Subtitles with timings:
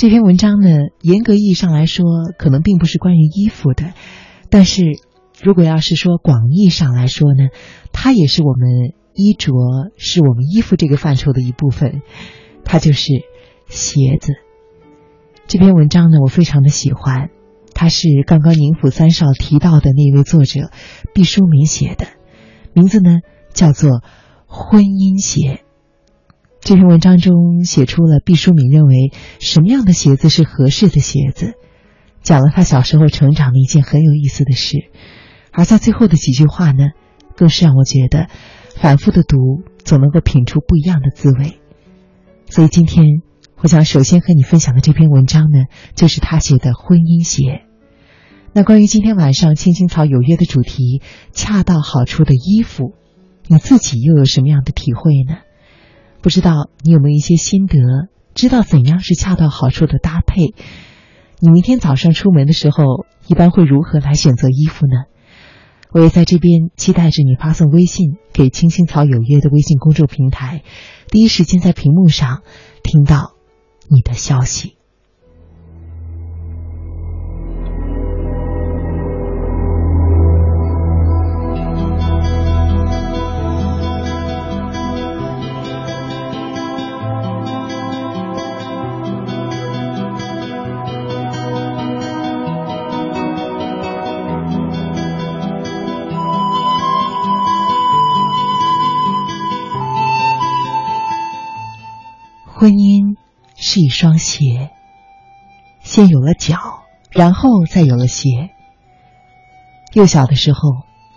[0.00, 0.70] 这篇文章呢，
[1.02, 2.06] 严格意义上来说，
[2.38, 3.92] 可能并不是关于衣服的，
[4.48, 4.82] 但是
[5.42, 7.48] 如果要是说广义上来说呢，
[7.92, 9.52] 它也是我们衣着，
[9.98, 12.00] 是我们衣服这个范畴的一部分，
[12.64, 13.12] 它就是
[13.68, 14.32] 鞋子。
[15.46, 17.28] 这篇文章呢，我非常的喜欢，
[17.74, 20.70] 它是刚刚宁府三少提到的那位作者
[21.12, 22.06] 毕淑敏写的，
[22.72, 23.18] 名字呢
[23.52, 23.90] 叫做
[24.46, 25.62] 《婚姻鞋》。
[26.70, 29.10] 这篇文章中写出了毕淑敏认为
[29.40, 31.54] 什么样的鞋子是合适的鞋子，
[32.22, 34.76] 讲了他小时候成长的一件很有意思的事，
[35.50, 36.90] 而在最后的几句话呢，
[37.34, 38.28] 更是让我觉得
[38.76, 39.36] 反复的读
[39.82, 41.58] 总能够品出不一样的滋味。
[42.48, 43.04] 所以今天
[43.56, 45.64] 我想首先和你分享的这篇文章呢，
[45.96, 47.42] 就是他写的《婚姻鞋》。
[48.52, 51.02] 那关于今天晚上青青草有约的主题
[51.34, 52.94] “恰到好处的衣服”，
[53.50, 55.38] 你自己又有什么样的体会呢？
[56.22, 57.78] 不知道你有没有一些心得？
[58.34, 60.54] 知道怎样是恰到好处的搭配？
[61.40, 64.92] 你明天早上出门的时候，一般会如何来选择衣服呢？
[65.92, 70.62] 我也在这边期待着你发送微信给“青青草有约”的微信公众平台，
[71.08, 72.42] 第一时间在屏幕上
[72.84, 73.34] 听到
[73.88, 74.76] 你的消息。
[103.60, 104.70] 是一双鞋，
[105.80, 106.56] 先有了脚，
[107.10, 108.50] 然后再有了鞋。
[109.92, 110.60] 幼小的时候，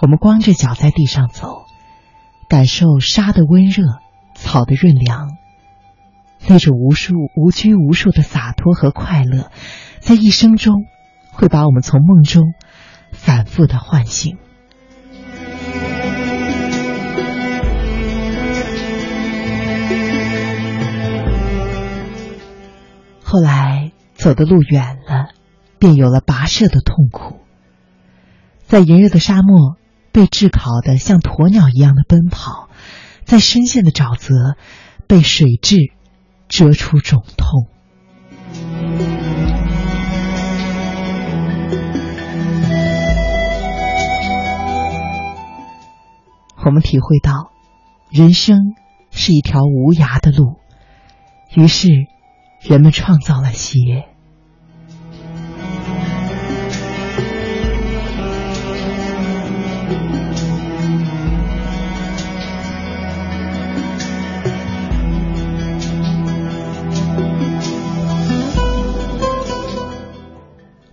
[0.00, 1.64] 我们光着脚在地上走，
[2.48, 3.84] 感受沙的温热，
[4.34, 5.36] 草的润凉，
[6.48, 9.50] 那种无数无拘无束的洒脱和快乐，
[10.00, 10.86] 在一生中
[11.32, 12.54] 会把我们从梦中
[13.12, 14.38] 反复的唤醒。
[23.32, 25.28] 后来走的路远了，
[25.78, 27.36] 便有了跋涉的痛苦。
[28.66, 29.76] 在炎热的沙漠，
[30.10, 32.68] 被炙烤的像鸵鸟一样的奔跑；
[33.24, 34.56] 在深陷的沼泽，
[35.06, 35.92] 被水蛭
[36.48, 37.68] 蛰出肿痛。
[46.64, 47.52] 我们体会到，
[48.10, 48.74] 人生
[49.12, 50.56] 是一条无涯的路，
[51.54, 51.86] 于是。
[52.60, 54.04] 人们创造了鞋。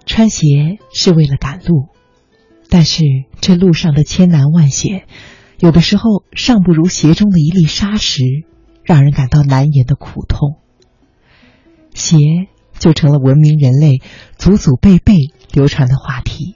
[0.05, 0.47] 穿鞋
[0.91, 1.89] 是为了赶路，
[2.69, 3.03] 但是
[3.39, 5.05] 这路上的千难万险，
[5.59, 8.23] 有的时候尚不如鞋中的一粒沙石，
[8.83, 10.57] 让人感到难言的苦痛。
[11.97, 12.17] 鞋
[12.77, 14.01] 就成了文明人类
[14.37, 15.15] 祖祖辈辈
[15.51, 16.55] 流传的话题。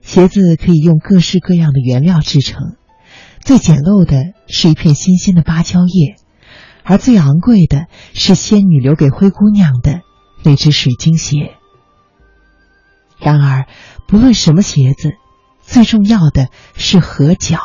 [0.00, 2.76] 鞋子可以用各式各样的原料制成，
[3.40, 6.16] 最简陋的是一片新鲜的芭蕉叶，
[6.84, 10.00] 而最昂贵的是仙女留给灰姑娘的
[10.44, 11.54] 那只水晶鞋。
[13.18, 13.66] 然而，
[14.08, 15.12] 不论什么鞋子，
[15.60, 17.58] 最重要的是合脚；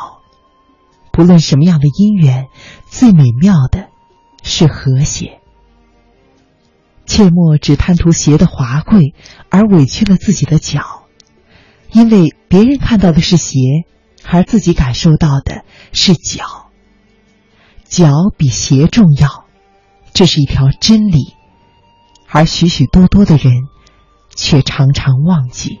[1.12, 2.46] 不论什么样的姻缘，
[2.88, 3.88] 最美妙的
[4.42, 5.40] 是和谐。
[7.18, 9.12] 切莫只贪图鞋的华贵，
[9.50, 11.02] 而委屈了自己的脚，
[11.90, 13.58] 因为别人看到的是鞋，
[14.24, 16.70] 而自己感受到的是脚。
[17.82, 19.46] 脚比鞋重要，
[20.14, 21.34] 这是一条真理，
[22.28, 23.52] 而许许多多的人
[24.36, 25.80] 却常常忘记。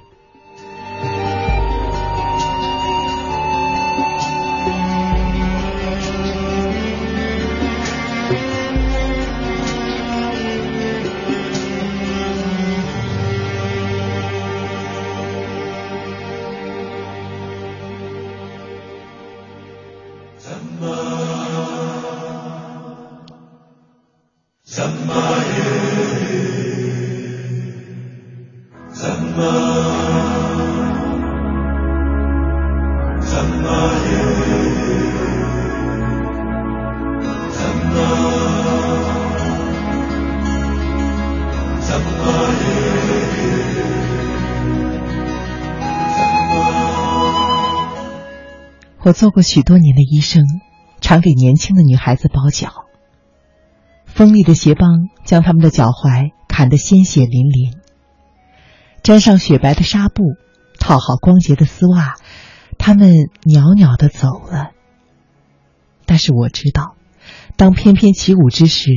[20.50, 21.17] Amen.
[49.08, 50.44] 我做过许多年的医生，
[51.00, 52.84] 常给年轻的女孩子包脚。
[54.04, 57.72] 锋利的鞋帮将他们的脚踝砍得鲜血淋淋。
[59.02, 60.24] 沾上雪白的纱布，
[60.78, 62.16] 套好光洁的丝袜，
[62.76, 64.72] 他们袅袅的走了。
[66.04, 66.94] 但是我知道，
[67.56, 68.90] 当翩翩起舞之时，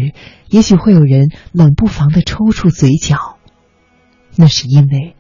[0.50, 3.38] 也许会有人冷不防的抽搐嘴角，
[4.36, 5.16] 那是因为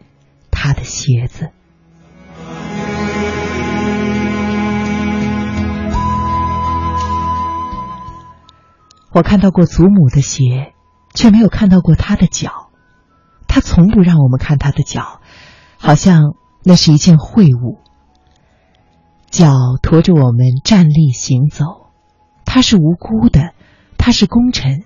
[0.51, 1.51] 他的鞋子。
[9.11, 10.73] 我看到过祖母的鞋，
[11.13, 12.69] 却没有看到过她的脚。
[13.47, 15.19] 她从不让我们看她的脚，
[15.77, 17.79] 好像那是一件秽物。
[19.29, 21.91] 脚驮着我们站立行走，
[22.45, 23.53] 他是无辜的，
[23.97, 24.83] 他是功臣。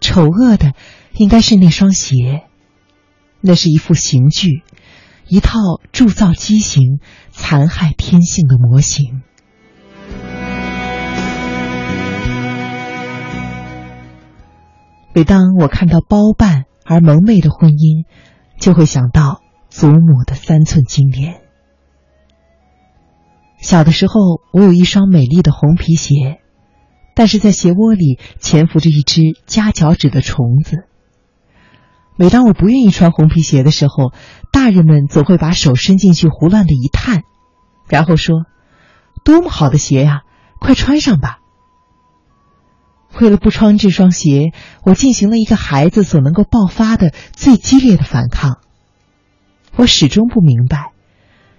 [0.00, 0.74] 丑恶的
[1.14, 2.44] 应该是那双鞋，
[3.40, 4.62] 那是一副刑具，
[5.26, 5.58] 一套
[5.92, 7.00] 铸造畸形、
[7.30, 9.22] 残害天性的模型。
[15.18, 18.06] 每当我看到包办而蒙昧的婚姻，
[18.60, 21.40] 就会想到祖母的三寸金莲。
[23.60, 24.14] 小的时候，
[24.52, 26.38] 我有一双美丽的红皮鞋，
[27.16, 30.84] 但是在鞋窝里潜伏着一只夹脚趾的虫子。
[32.16, 34.12] 每当我不愿意穿红皮鞋的时候，
[34.52, 37.22] 大人们总会把手伸进去胡乱的一探，
[37.88, 38.44] 然后说
[39.24, 40.20] ：“多么好的鞋呀，
[40.60, 41.40] 快穿上吧。”
[43.20, 44.52] 为了不穿这双鞋，
[44.84, 48.58] 我进行了一个孩子所能够爆发的最激烈的反抗。
[49.76, 50.92] 我始终不明白，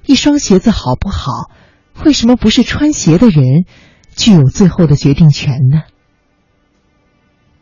[0.05, 1.51] 一双鞋子好不好，
[2.05, 3.65] 为什么不是穿鞋的人
[4.15, 5.83] 具有最后的决定权呢？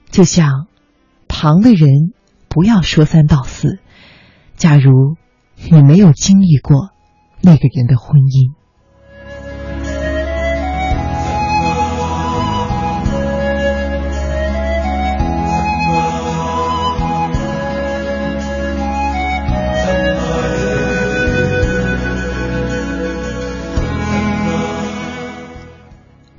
[0.09, 0.67] 就像
[1.27, 1.89] 旁的人
[2.49, 3.79] 不要说三道四，
[4.55, 5.15] 假如
[5.69, 6.89] 你没有经历过
[7.41, 8.56] 那个人的婚姻。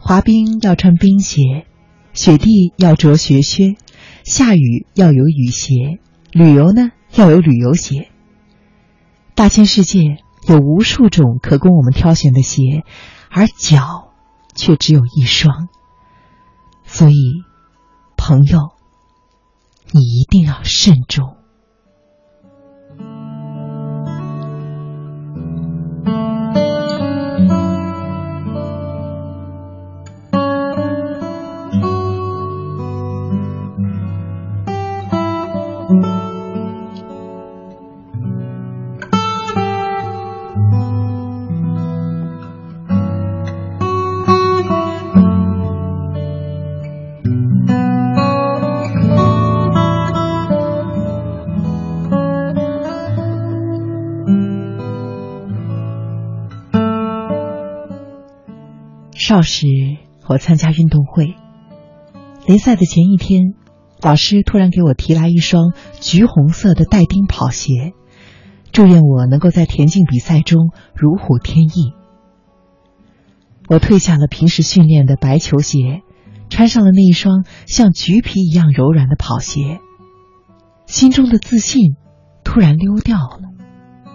[0.08, 1.66] 滑冰要穿冰鞋，
[2.14, 3.76] 雪地要着雪靴，
[4.24, 6.00] 下雨要有雨鞋，
[6.32, 8.08] 旅游呢要有旅游鞋。
[9.34, 10.16] 大千世界
[10.48, 12.84] 有无数种可供我们挑选的鞋，
[13.28, 14.14] 而脚
[14.54, 15.68] 却只有一双。
[16.86, 17.42] 所以，
[18.16, 18.70] 朋友，
[19.92, 21.36] 你一定要慎重。
[59.28, 59.66] 少时，
[60.26, 61.34] 我参加运动会，
[62.46, 63.52] 联赛的前一天，
[64.00, 67.92] 老师突然给我提来一双橘红色的带钉跑鞋，
[68.72, 71.92] 祝愿我能够在田径比赛中如虎添翼。
[73.68, 76.00] 我褪下了平时训练的白球鞋，
[76.48, 79.78] 穿上了那一双像橘皮一样柔软的跑鞋，
[80.86, 81.96] 心中的自信
[82.44, 84.08] 突然溜掉了，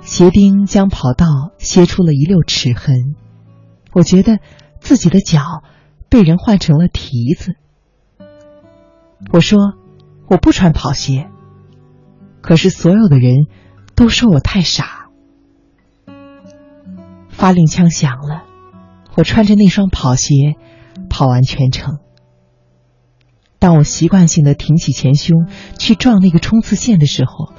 [0.00, 1.26] 鞋钉将跑道
[1.58, 3.14] 削出了一溜齿痕。
[3.92, 4.38] 我觉得
[4.80, 5.62] 自己的脚
[6.08, 7.54] 被人换成了蹄子。
[9.32, 9.58] 我说
[10.28, 11.28] 我不穿跑鞋，
[12.40, 13.46] 可是所有的人
[13.94, 15.08] 都说我太傻。
[17.28, 18.44] 发令枪响了，
[19.16, 20.34] 我穿着那双跑鞋
[21.08, 21.98] 跑完全程。
[23.58, 25.46] 当我习惯性的挺起前胸
[25.78, 27.52] 去撞那个冲刺线的时候，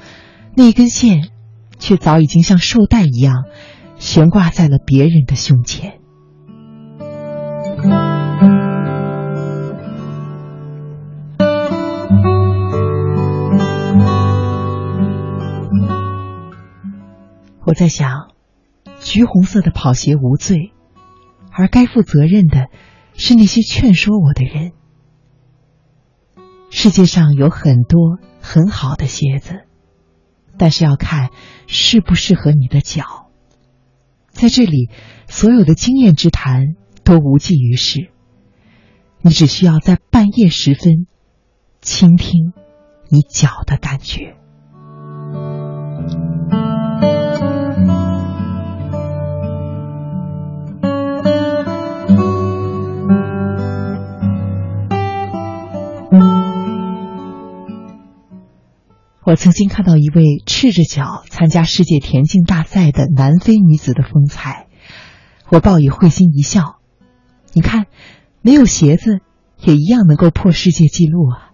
[0.55, 1.29] 那根线
[1.77, 3.45] 却早已经像绶带一样
[3.97, 6.00] 悬挂在了别人的胸前。
[17.63, 18.31] 我在想，
[18.99, 20.73] 橘红色的跑鞋无罪，
[21.51, 22.67] 而该负责任的
[23.13, 24.73] 是那些劝说我的人。
[26.69, 29.61] 世界上有很多很好的鞋子，
[30.57, 31.29] 但是要看
[31.67, 33.31] 适不适合你的脚。
[34.31, 34.89] 在这里，
[35.27, 38.09] 所有的经验之谈都无济于事
[39.21, 41.07] 你只需要在半夜时分
[41.81, 42.53] 倾听
[43.09, 44.35] 你脚的感觉。
[59.31, 64.67] 我曾经看到一位赤着脚参加世界田径大赛的南非女子的风采
[65.49, 66.80] 我报以会心一笑
[67.53, 67.87] 你看，
[68.41, 69.19] 没有鞋子
[69.59, 71.51] 也一样能够破世界纪录啊！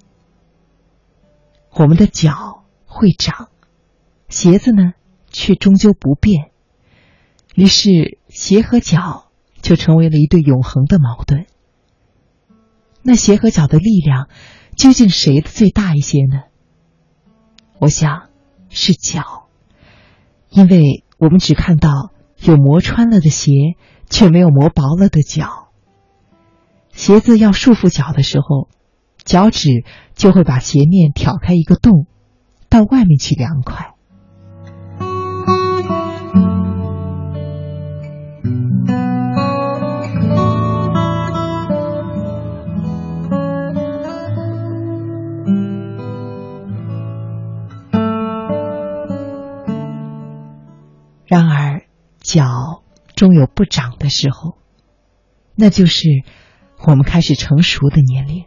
[1.72, 3.50] 我们的脚会长，
[4.30, 4.94] 鞋子呢
[5.30, 6.52] 却终究不变，
[7.56, 11.46] 于是鞋和脚就成为了一对永恒的矛盾。
[13.02, 14.28] 那鞋和脚的力量
[14.76, 16.44] 究竟谁的最大一些呢？
[17.80, 18.30] 我想
[18.70, 19.48] 是脚，
[20.50, 23.52] 因为我们只看到有磨穿了的鞋，
[24.10, 25.67] 却没有磨薄了的脚。
[26.98, 28.70] 鞋子要束缚脚的时候，
[29.24, 29.86] 脚趾
[30.16, 32.08] 就会把鞋面挑开一个洞，
[32.70, 33.94] 到外面去凉快。
[51.26, 51.84] 然而，
[52.20, 52.82] 脚
[53.16, 54.58] 终有不长的时候，
[55.56, 56.24] 那就是
[56.86, 58.46] 我们开始成熟的年龄。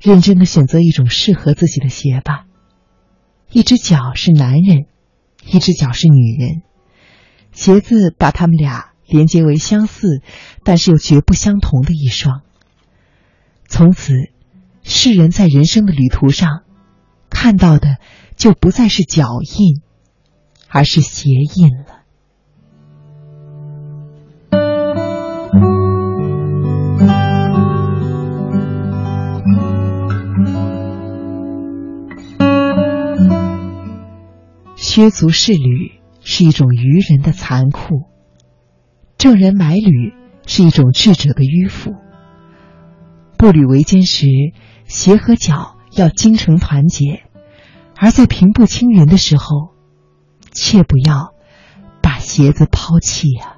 [0.00, 2.46] 认真的选择一种适合自己的鞋吧。
[3.50, 4.86] 一只脚是男人，
[5.44, 6.62] 一只脚是女人，
[7.52, 10.22] 鞋子把他们俩连接为相似，
[10.64, 12.42] 但是又绝不相同的一双。
[13.68, 14.14] 从此，
[14.82, 16.64] 世人在人生的旅途上
[17.30, 17.98] 看到的
[18.36, 19.82] 就不再是脚印。
[20.74, 21.91] 而是鞋印了。
[34.94, 38.10] 削足适履是一种愚人的残酷，
[39.16, 40.12] 正人买履
[40.46, 41.94] 是一种智者的迂腐。
[43.38, 44.26] 步履维艰时，
[44.84, 47.22] 鞋和脚要精诚团结；
[47.96, 49.70] 而在平步青云的时候，
[50.50, 51.32] 切不要
[52.02, 53.56] 把鞋子抛弃呀！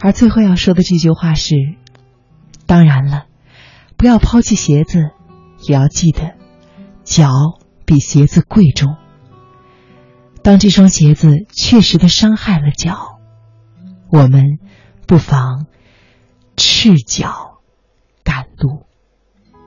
[0.00, 1.56] 而最后要说的这句话是：
[2.66, 3.26] 当然了，
[3.96, 5.10] 不要抛弃鞋子，
[5.66, 6.34] 也要记得，
[7.04, 7.30] 脚
[7.84, 8.96] 比鞋子贵重。
[10.42, 13.18] 当这双鞋子确实的伤害了脚，
[14.10, 14.58] 我们。
[15.06, 15.64] 不妨
[16.54, 17.47] 赤脚。